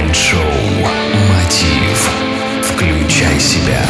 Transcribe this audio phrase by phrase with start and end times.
[0.00, 0.40] Майнд-шоу
[1.28, 2.10] «Мотив».
[2.62, 3.82] Включай себя.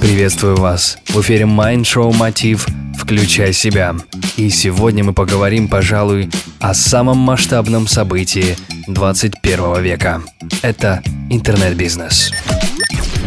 [0.00, 0.96] Приветствую вас!
[1.08, 3.96] В эфире Mind Мотив «Включай себя».
[4.36, 6.30] И сегодня мы поговорим, пожалуй,
[6.60, 8.56] о самом масштабном событии
[8.86, 10.22] 21 века.
[10.62, 12.30] Это интернет-бизнес.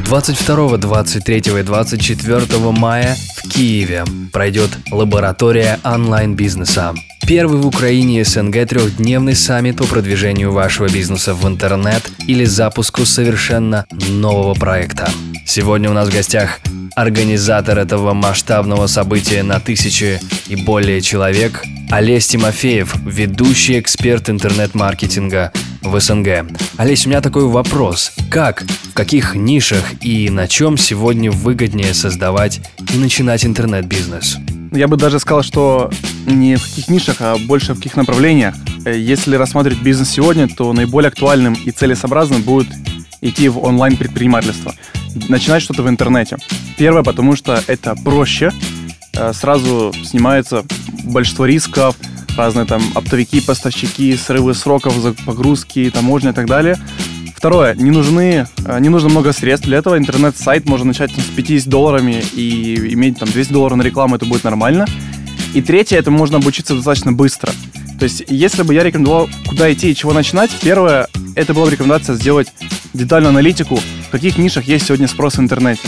[0.05, 6.93] 22, 23 и 24 мая в Киеве пройдет лаборатория онлайн-бизнеса.
[7.25, 13.85] Первый в Украине СНГ трехдневный саммит по продвижению вашего бизнеса в интернет или запуску совершенно
[14.09, 15.09] нового проекта.
[15.45, 16.59] Сегодня у нас в гостях
[16.95, 25.99] организатор этого масштабного события на тысячи и более человек Олесь Тимофеев, ведущий эксперт интернет-маркетинга в
[25.99, 26.45] СНГ.
[26.77, 28.12] Олесь, у меня такой вопрос.
[28.29, 32.59] Как, в каких нишах и на чем сегодня выгоднее создавать
[32.93, 34.37] и начинать интернет-бизнес?
[34.71, 35.91] Я бы даже сказал, что
[36.26, 38.55] не в каких нишах, а больше в каких направлениях.
[38.86, 42.68] Э, Если рассматривать бизнес сегодня, то наиболее актуальным и целесообразным будет
[43.21, 44.74] идти в онлайн-предпринимательство.
[45.30, 46.38] Начинать что-то в интернете.
[46.77, 48.52] Первое, потому что это проще.
[49.13, 50.63] Э, Сразу снимается
[51.04, 51.96] большинство рисков,
[52.37, 56.77] разные там оптовики, поставщики, срывы сроков, погрузки, таможня и так далее.
[57.35, 59.98] Второе, не нужны, э, не нужно много средств для этого.
[59.98, 64.46] Интернет-сайт можно начать с 50 долларами и иметь там 200 долларов на рекламу, это будет
[64.46, 64.85] нормально.
[65.53, 67.51] И третье, это можно обучиться достаточно быстро.
[68.00, 71.72] То есть, если бы я рекомендовал, куда идти и чего начинать, первое, это была бы
[71.72, 72.51] рекомендация сделать
[72.94, 75.88] детальную аналитику, в каких нишах есть сегодня спрос в интернете.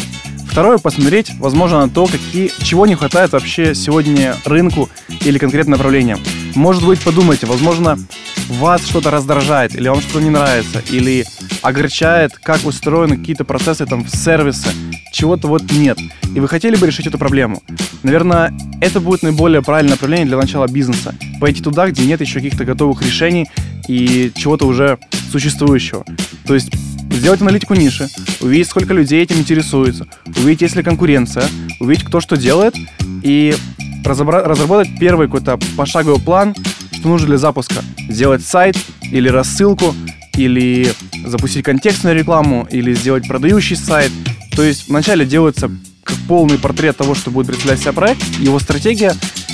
[0.49, 4.89] Второе, посмотреть, возможно, на то, какие, чего не хватает вообще сегодня рынку
[5.25, 6.19] или конкретным направлениям.
[6.53, 7.99] Может быть, подумайте, возможно,
[8.47, 11.25] вас что-то раздражает, или вам что-то не нравится, или
[11.65, 14.69] огорчает, как устроены какие-то процессы, там, сервисы,
[15.11, 15.97] чего-то вот нет.
[16.35, 17.63] И вы хотели бы решить эту проблему.
[18.03, 21.15] Наверное, это будет наиболее правильное направление для начала бизнеса.
[21.39, 23.47] Пойти туда, где нет еще каких-то готовых решений
[23.87, 24.99] и чего-то уже
[25.31, 26.05] существующего.
[26.45, 26.69] То есть
[27.11, 28.09] сделать аналитику ниши,
[28.41, 31.45] увидеть, сколько людей этим интересуется, увидеть, есть ли конкуренция,
[31.79, 32.75] увидеть, кто что делает,
[33.23, 33.55] и
[34.03, 36.53] разобра- разработать первый какой-то пошаговый план,
[36.91, 37.83] что нужно для запуска.
[38.07, 39.95] Сделать сайт или рассылку,
[40.37, 40.93] или
[41.25, 44.11] запустить контекстную рекламу, или сделать продающий сайт.
[44.55, 45.71] То есть вначале делается
[46.03, 49.13] как полный портрет того, что будет представлять себя проект, его стратегия,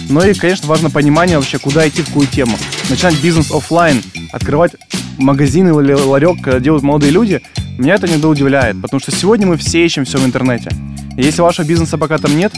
[0.09, 2.57] но и, конечно, важно понимание вообще, куда идти, в какую тему.
[2.89, 4.73] Начинать бизнес оффлайн, открывать
[5.17, 7.41] магазин или ларек, когда делают молодые люди,
[7.77, 10.69] меня это иногда удивляет, потому что сегодня мы все ищем все в интернете.
[11.17, 12.53] И если вашего бизнеса пока там нет,